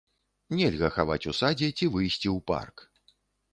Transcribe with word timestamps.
Нельга 0.59 0.89
хаваць 0.95 1.19
у 1.33 1.35
садзе, 1.41 1.69
ці 1.77 1.85
выйсці 1.99 2.27
ў 2.35 2.37
парк. 2.51 2.77